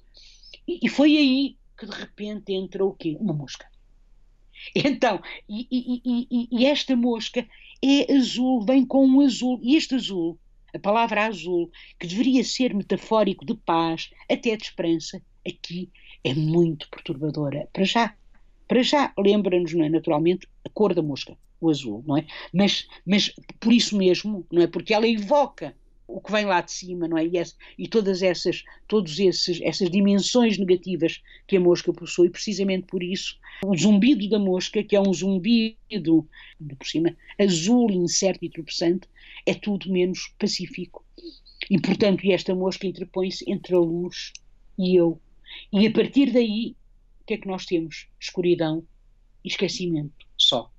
E, 0.68 0.80
e 0.84 0.90
foi 0.90 1.18
aí 1.18 1.58
que 1.78 1.86
de 1.86 1.96
repente 1.96 2.54
entra 2.54 2.86
o 2.86 2.94
quê? 2.94 3.18
Uma 3.20 3.34
mosca. 3.34 3.70
Então, 4.76 5.20
e, 5.50 5.68
e, 5.72 6.48
e, 6.52 6.66
esta 6.66 6.96
mosca 6.96 7.48
é 7.84 8.14
azul, 8.14 8.64
vem 8.64 8.86
com 8.86 9.06
um 9.06 9.22
azul, 9.22 9.60
e 9.64 9.76
este 9.76 9.96
azul, 9.96 10.38
a 10.74 10.78
palavra 10.78 11.26
azul, 11.26 11.72
que 12.00 12.06
deveria 12.06 12.44
ser 12.44 12.74
metafórico 12.74 13.44
de 13.44 13.56
paz, 13.56 14.12
até 14.30 14.56
de 14.56 14.64
esperança, 14.64 15.22
aqui 15.46 15.90
é 16.24 16.34
muito 16.34 16.88
perturbadora. 16.90 17.68
Para 17.74 17.84
já, 17.84 18.16
para 18.72 18.84
já 18.84 19.12
lembra-nos, 19.20 19.74
não 19.74 19.84
é, 19.84 19.90
naturalmente, 19.90 20.48
a 20.64 20.70
cor 20.70 20.96
da 20.96 21.02
mosca, 21.02 21.38
o 21.60 21.70
azul, 21.70 22.02
não 22.08 22.16
é? 22.16 22.26
Mas, 22.54 22.88
mas 23.06 23.34
por 23.60 23.74
isso 23.74 23.98
mesmo, 23.98 24.48
não 24.50 24.62
é? 24.62 24.68
Porque 24.68 24.94
ela 24.94 25.06
evoca 25.06 25.76
o 26.08 26.22
que 26.22 26.32
vem 26.32 26.46
lá 26.46 26.62
de 26.62 26.72
cima, 26.72 27.06
não 27.06 27.18
é? 27.18 27.26
E, 27.26 27.36
esse, 27.36 27.54
e 27.78 27.86
todas 27.86 28.24
essas, 28.24 28.64
todos 28.88 29.20
esses, 29.20 29.60
essas 29.62 29.90
dimensões 29.90 30.58
negativas 30.58 31.22
que 31.46 31.58
a 31.58 31.60
mosca 31.60 31.92
possui, 31.92 32.30
precisamente 32.30 32.88
por 32.88 33.04
isso, 33.04 33.38
o 33.66 33.76
zumbido 33.76 34.30
da 34.30 34.40
mosca, 34.40 34.82
que 34.82 34.96
é 34.96 35.02
um 35.02 35.14
zumbido, 35.14 36.26
por 36.80 36.88
cima, 36.88 37.14
azul, 37.38 37.92
incerto 37.92 38.46
e 38.46 38.50
tropeçante, 38.50 39.06
é 39.46 39.54
tudo 39.54 39.92
menos 39.92 40.34
pacífico. 40.40 41.04
E, 41.70 41.78
portanto, 41.78 42.22
esta 42.32 42.56
mosca 42.56 42.88
interpõe-se 42.88 43.44
entre 43.52 43.76
a 43.76 43.80
luz 43.80 44.32
e 44.80 44.96
eu. 44.96 45.20
E 45.74 45.86
a 45.86 45.92
partir 45.92 46.32
daí 46.32 46.78
o 47.22 47.26
que 47.26 47.36
é 47.36 47.38
que 47.38 47.48
nós 47.48 47.66
temos? 47.66 48.08
Escuridão 48.20 48.86
e 49.44 49.48
esquecimento 49.48 50.26
só. 50.38 50.72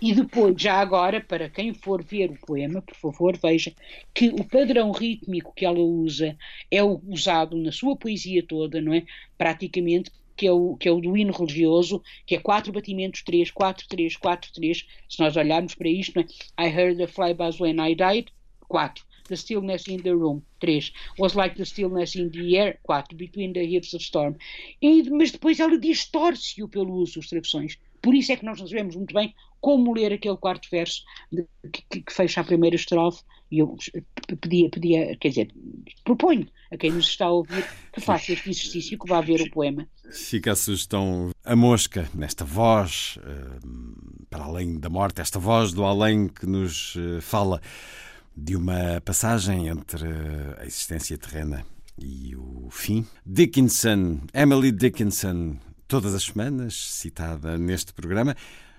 E 0.00 0.12
depois, 0.14 0.60
já 0.60 0.74
agora, 0.74 1.20
para 1.20 1.48
quem 1.48 1.72
for 1.72 2.02
ver 2.02 2.30
o 2.30 2.46
poema, 2.46 2.82
por 2.82 2.96
favor, 2.96 3.36
veja 3.36 3.72
que 4.12 4.28
o 4.28 4.44
padrão 4.44 4.90
rítmico 4.90 5.54
que 5.54 5.64
ela 5.64 5.78
usa 5.78 6.36
é 6.70 6.82
usado 6.82 7.56
na 7.56 7.70
sua 7.70 7.96
poesia 7.96 8.44
toda, 8.44 8.80
não 8.80 8.92
é? 8.92 9.04
Praticamente, 9.38 10.10
que 10.36 10.46
é 10.46 10.52
o, 10.52 10.76
que 10.76 10.88
é 10.88 10.92
o 10.92 11.00
do 11.00 11.16
hino 11.16 11.32
religioso, 11.32 12.02
que 12.26 12.34
é 12.34 12.40
quatro 12.40 12.72
batimentos, 12.72 13.22
três, 13.22 13.50
quatro, 13.50 13.86
três, 13.88 14.16
quatro, 14.16 14.52
três. 14.52 14.86
Se 15.08 15.20
nós 15.20 15.36
olharmos 15.36 15.74
para 15.74 15.88
isto, 15.88 16.14
não 16.16 16.22
é? 16.22 16.66
I 16.66 16.68
heard 16.68 16.96
the 16.96 17.06
fly 17.06 17.34
buzz 17.34 17.60
when 17.60 17.78
I 17.80 17.94
died, 17.94 18.32
quatro. 18.66 19.04
The 19.30 19.36
stillness 19.36 19.86
in 19.86 20.02
the 20.02 20.10
room, 20.10 20.42
3. 20.60 20.92
Was 21.16 21.36
like 21.36 21.54
the 21.56 21.64
stillness 21.64 22.16
in 22.16 22.30
the 22.30 22.56
air, 22.58 22.78
4. 22.84 23.04
Between 23.14 23.52
the 23.52 23.64
hips 23.64 23.94
of 23.94 24.02
storm. 24.02 24.34
E, 24.82 25.08
mas 25.08 25.30
depois 25.30 25.60
ela 25.60 25.78
distorce-o 25.78 26.66
pelo 26.68 26.92
uso 26.94 27.20
dos 27.20 27.28
travessões. 27.28 27.78
Por 28.02 28.12
isso 28.12 28.32
é 28.32 28.36
que 28.36 28.44
nós 28.44 28.58
não 28.58 28.66
sabemos 28.66 28.96
muito 28.96 29.14
bem 29.14 29.32
como 29.60 29.92
ler 29.92 30.12
aquele 30.12 30.36
quarto 30.36 30.68
verso 30.68 31.04
de, 31.30 31.46
que, 31.70 32.02
que, 32.02 32.12
fecha 32.12 32.40
a 32.40 32.44
primeira 32.44 32.74
estrofe. 32.74 33.22
E 33.52 33.60
eu 33.60 33.76
pedia, 34.40 34.68
pedia, 34.68 35.16
quer 35.16 35.28
dizer, 35.28 35.54
proponho 36.02 36.48
a 36.72 36.76
quem 36.76 36.90
nos 36.90 37.06
está 37.06 37.26
a 37.26 37.30
ouvir 37.30 37.64
que 37.92 38.00
faça 38.00 38.32
este 38.32 38.50
exercício, 38.50 38.98
que 38.98 39.08
vá 39.08 39.20
ver 39.20 39.42
o 39.42 39.50
poema. 39.50 39.88
Fica 40.12 40.52
a 40.52 40.56
sugestão, 40.56 41.30
a 41.44 41.54
mosca, 41.56 42.08
nesta 42.14 42.44
voz, 42.44 43.18
uh, 43.18 44.26
para 44.30 44.44
além 44.44 44.78
da 44.78 44.88
morte, 44.88 45.20
esta 45.20 45.38
voz 45.38 45.72
do 45.72 45.84
além 45.84 46.28
que 46.28 46.46
nos 46.46 46.94
uh, 46.94 47.20
fala 47.20 47.60
de 48.36 48.56
uma 48.56 49.00
passagem 49.04 49.68
entre 49.68 50.06
a 50.58 50.64
existência 50.64 51.16
terrena 51.18 51.64
e 51.98 52.34
o 52.36 52.68
fim. 52.70 53.06
Dickinson, 53.24 54.20
Emily 54.32 54.72
Dickinson, 54.72 55.56
todas 55.86 56.14
as 56.14 56.24
semanas, 56.24 56.74
citada 56.74 57.58
neste 57.58 57.92
programa. 57.92 58.36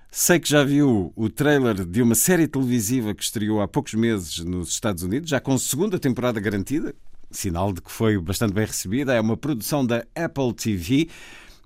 Sei 0.10 0.40
que 0.40 0.50
já 0.50 0.64
viu 0.64 1.14
o 1.16 1.30
trailer 1.30 1.86
de 1.86 2.02
uma 2.02 2.16
série 2.16 2.48
televisiva 2.48 3.14
que 3.14 3.24
estreou 3.24 3.62
há 3.62 3.68
poucos 3.68 3.94
meses 3.94 4.40
nos 4.40 4.70
Estados 4.70 5.04
Unidos, 5.04 5.30
já 5.30 5.40
com 5.40 5.58
segunda 5.58 5.98
temporada 5.98 6.40
garantida, 6.40 6.94
sinal 7.30 7.72
de 7.72 7.82
que 7.82 7.92
foi 7.92 8.20
bastante 8.20 8.54
bem 8.54 8.66
recebida. 8.66 9.14
É 9.14 9.22
uma 9.22 9.38
produção 9.38 9.86
da 9.86 10.06
Apple 10.14 10.54
TV, 10.54 11.08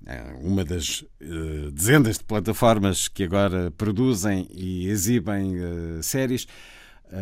é 0.05 0.21
uma 0.41 0.63
das 0.63 1.01
uh, 1.01 1.71
dezenas 1.71 2.19
de 2.19 2.23
plataformas 2.23 3.07
que 3.07 3.23
agora 3.23 3.71
produzem 3.71 4.47
e 4.51 4.87
exibem 4.87 5.55
uh, 5.57 6.03
séries. 6.03 6.45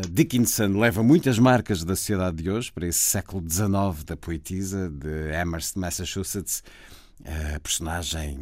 Dickinson 0.09 0.79
leva 0.79 1.03
muitas 1.03 1.37
marcas 1.37 1.83
da 1.83 1.95
sociedade 1.95 2.41
de 2.41 2.49
hoje 2.49 2.71
para 2.71 2.87
esse 2.87 2.99
século 2.99 3.43
XIX 3.47 4.03
da 4.05 4.15
poetisa 4.15 4.89
de 4.89 5.35
Amherst, 5.35 5.75
Massachusetts. 5.77 6.63
A 7.55 7.59
personagem 7.59 8.39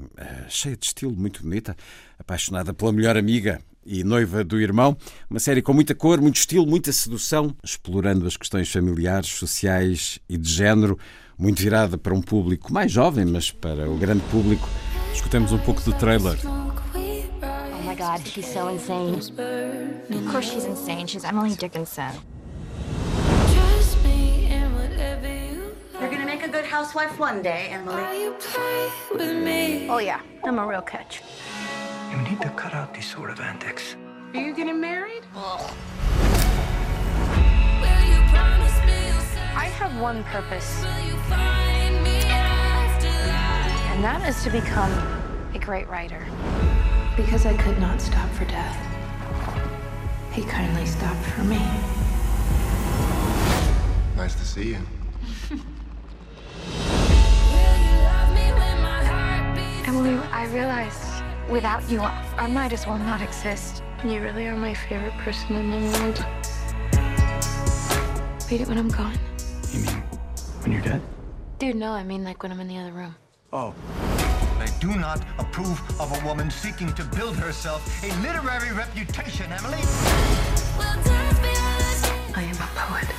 cheia 0.48 0.76
de 0.76 0.86
estilo, 0.86 1.16
muito 1.16 1.44
bonita, 1.44 1.76
apaixonada 2.18 2.74
pela 2.74 2.92
melhor 2.92 3.18
amiga 3.18 3.62
e 3.86 4.04
noiva 4.04 4.44
do 4.44 4.60
irmão. 4.60 4.98
Uma 5.30 5.40
série 5.40 5.62
com 5.62 5.74
muita 5.74 5.94
cor, 5.94 6.22
muito 6.22 6.38
estilo, 6.38 6.66
muita 6.66 6.92
sedução, 6.92 7.56
explorando 7.64 8.26
as 8.26 8.38
questões 8.38 8.72
familiares, 8.72 9.30
sociais 9.30 10.20
e 10.30 10.38
de 10.38 10.50
género, 10.50 10.98
muito 11.38 11.62
virada 11.62 11.98
para 11.98 12.14
um 12.14 12.22
público 12.22 12.72
mais 12.72 12.92
jovem, 12.92 13.26
mas 13.26 13.52
para 13.52 13.90
o 13.90 13.98
grande 13.98 14.24
público. 14.32 14.68
Escutemos 15.14 15.52
um 15.52 15.60
pouco 15.60 15.82
do 15.82 15.94
trailer. 15.94 16.38
God, 18.02 18.26
she's 18.26 18.52
so 18.52 18.68
insane. 18.68 19.14
Of 19.14 20.28
course 20.32 20.52
she's 20.52 20.66
insane. 20.66 21.06
She's 21.06 21.24
Emily 21.24 21.54
Dickinson. 21.54 22.12
You're 26.00 26.10
gonna 26.10 26.26
make 26.26 26.42
a 26.42 26.48
good 26.48 26.66
housewife 26.66 27.20
one 27.20 27.44
day, 27.44 27.68
Emily. 27.70 28.02
Oh 29.88 30.00
yeah, 30.00 30.20
I'm 30.44 30.58
a 30.58 30.66
real 30.66 30.82
catch. 30.82 31.22
You 32.10 32.18
need 32.28 32.42
to 32.42 32.50
cut 32.62 32.74
out 32.74 32.92
these 32.92 33.06
sort 33.06 33.30
of 33.30 33.40
antics. 33.40 33.96
Are 34.34 34.42
you 34.42 34.56
getting 34.56 34.82
married? 34.82 35.24
I 39.64 39.68
have 39.80 39.96
one 40.02 40.24
purpose. 40.24 40.84
And 43.92 44.04
that 44.04 44.28
is 44.28 44.44
to 44.44 44.50
become 44.50 44.92
a 45.54 45.60
great 45.60 45.88
writer. 45.88 46.26
Because 47.18 47.46
I 47.46 47.56
could 47.58 47.80
not 47.80 48.00
stop 48.02 48.30
for 48.32 48.46
death, 48.46 48.78
he 50.32 50.44
kindly 50.44 50.86
stopped 50.86 51.24
for 51.26 51.44
me. 51.44 51.60
Nice 54.16 54.34
to 54.36 54.46
see 54.46 54.70
you. 54.70 54.78
Emily, 59.86 60.16
I 60.32 60.48
realized 60.54 61.24
without 61.50 61.90
you, 61.90 62.00
I 62.02 62.48
might 62.48 62.72
as 62.72 62.88
well 62.88 62.98
not 62.98 63.22
exist. 63.22 63.84
You 64.06 64.22
really 64.22 64.48
are 64.48 64.56
my 64.56 64.74
favorite 64.74 65.14
person 65.18 65.56
in 65.58 65.70
the 65.70 65.78
world. 66.00 66.26
Beat 68.50 68.62
it 68.62 68.68
when 68.68 68.78
I'm 68.78 68.90
gone. 68.90 69.18
You 69.72 69.80
mean 69.82 70.02
when 70.62 70.72
you're 70.72 70.82
dead? 70.82 71.02
Dude, 71.60 71.76
no, 71.76 71.92
I 71.92 72.04
mean 72.04 72.24
like 72.24 72.42
when 72.42 72.52
I'm 72.52 72.60
in 72.62 72.68
the 72.68 72.78
other 72.78 72.94
room. 72.94 73.16
Oh. 73.52 73.76
I 74.62 74.68
do 74.80 74.94
not 74.96 75.20
approve 75.40 75.82
of 76.00 76.12
a 76.12 76.24
woman 76.24 76.52
seeking 76.52 76.94
to 76.94 77.04
build 77.16 77.36
herself 77.36 77.82
a 78.04 78.10
literary 78.22 78.72
reputation, 78.72 79.52
Emily. 79.52 79.82
I 82.36 82.44
am 82.44 82.58
a 82.62 82.70
poet. 82.76 83.10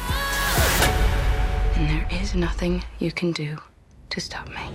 And 1.75 1.91
there 1.91 2.07
is 2.23 2.37
nothing 2.37 2.85
you 3.01 3.11
can 3.11 3.33
do 3.33 3.57
to 4.11 4.21
stop 4.21 4.49
me. 4.51 4.71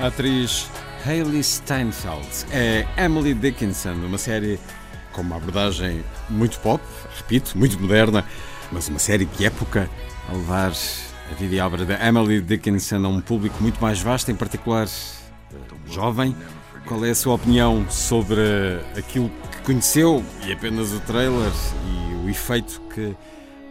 A 0.00 0.06
atriz 0.06 0.70
Hayley 1.04 1.42
Steinfeld 1.42 2.46
é 2.50 2.86
Emily 2.96 3.34
Dickinson, 3.34 3.92
numa 3.92 4.16
série 4.16 4.58
com 5.12 5.20
uma 5.20 5.36
abordagem 5.36 6.02
muito 6.30 6.58
pop, 6.60 6.82
repito, 7.18 7.58
muito 7.58 7.78
moderna, 7.78 8.24
mas 8.72 8.88
uma 8.88 8.98
série 8.98 9.26
de 9.26 9.44
época 9.44 9.90
a 10.30 10.32
levar 10.32 10.72
a 11.30 11.34
vida 11.34 11.54
e 11.54 11.60
a 11.60 11.66
obra 11.66 11.84
da 11.84 12.06
Emily 12.06 12.40
Dickinson 12.40 13.04
a 13.04 13.08
um 13.08 13.20
público 13.20 13.56
muito 13.60 13.80
mais 13.80 14.00
vasto, 14.00 14.30
em 14.30 14.34
particular 14.34 14.86
eh, 14.86 15.56
jovem. 15.90 16.34
Qual 16.86 17.04
é 17.04 17.10
a 17.10 17.14
sua 17.14 17.34
opinião 17.34 17.88
sobre 17.88 18.40
aquilo 18.96 19.30
que 19.50 19.62
conheceu 19.62 20.22
e 20.46 20.52
apenas 20.52 20.92
o 20.92 21.00
trailer 21.00 21.50
e 21.86 22.26
o 22.26 22.28
efeito 22.28 22.80
que 22.94 23.16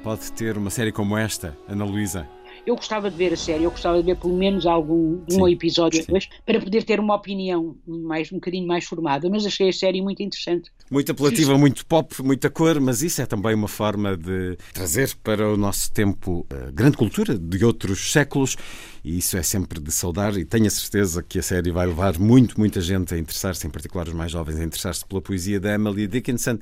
pode 0.03 0.31
ter 0.31 0.57
uma 0.57 0.69
série 0.69 0.91
como 0.91 1.17
esta, 1.17 1.55
Ana 1.67 1.85
Luísa? 1.85 2.27
Eu 2.65 2.77
gostava 2.77 3.11
de 3.11 3.17
ver 3.17 3.33
a 3.33 3.37
série, 3.37 3.65
eu 3.65 3.71
gostava 3.71 3.97
de 3.97 4.05
ver 4.05 4.15
pelo 4.15 4.37
menos 4.37 4.65
algum 4.65 5.19
um 5.29 5.47
episódio 5.49 5.99
depois, 5.99 6.29
para 6.45 6.61
poder 6.61 6.83
ter 6.83 6.97
uma 6.97 7.15
opinião 7.15 7.75
mais, 7.85 8.31
um 8.31 8.35
bocadinho 8.35 8.65
mais 8.65 8.85
formada, 8.85 9.29
mas 9.29 9.45
achei 9.45 9.67
a 9.67 9.73
série 9.73 10.01
muito 10.01 10.23
interessante. 10.23 10.71
Muito 10.89 11.11
apelativa, 11.11 11.57
muito 11.57 11.85
pop, 11.85 12.23
muita 12.23 12.49
cor, 12.49 12.79
mas 12.79 13.01
isso 13.01 13.21
é 13.21 13.25
também 13.25 13.53
uma 13.53 13.67
forma 13.67 14.15
de 14.15 14.57
trazer 14.73 15.13
para 15.21 15.51
o 15.51 15.57
nosso 15.57 15.91
tempo 15.91 16.45
a 16.49 16.71
grande 16.71 16.95
cultura 16.95 17.37
de 17.37 17.65
outros 17.65 18.11
séculos 18.11 18.55
e 19.03 19.17
isso 19.17 19.35
é 19.35 19.43
sempre 19.43 19.81
de 19.81 19.91
saudar 19.91 20.37
e 20.37 20.45
tenho 20.45 20.67
a 20.67 20.69
certeza 20.69 21.21
que 21.21 21.39
a 21.39 21.43
série 21.43 21.69
vai 21.69 21.85
levar 21.85 22.17
muito, 22.17 22.57
muita 22.57 22.79
gente 22.79 23.13
a 23.13 23.17
interessar-se, 23.17 23.67
em 23.67 23.69
particular 23.69 24.07
os 24.07 24.13
mais 24.13 24.31
jovens, 24.31 24.57
a 24.57 24.63
interessar-se 24.63 25.05
pela 25.05 25.21
poesia 25.21 25.59
da 25.59 25.73
Emily 25.73 26.07
Dickinson. 26.07 26.59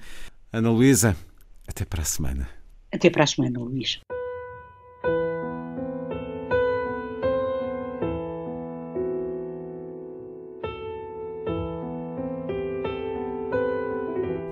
Ana 0.51 0.71
Luísa, 0.71 1.15
até 1.67 1.85
para 1.85 2.01
a 2.01 2.05
semana. 2.05 2.49
Até 2.91 3.09
para 3.09 3.23
a 3.23 3.27
semana, 3.27 3.59
Luís. 3.59 4.01